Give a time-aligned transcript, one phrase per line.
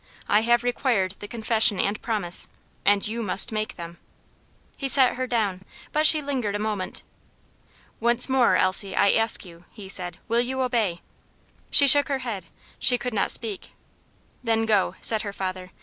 [0.27, 2.47] I have required the confession and promise,
[2.85, 3.99] and you must make them."
[4.75, 7.03] He set her down, but she lingered a moment.
[7.99, 11.01] "Once more, Elsie, I ask you," he said, "will you obey?"
[11.69, 12.47] She shook her head;
[12.79, 13.73] she could not speak.
[14.43, 15.69] "Then go," said her father.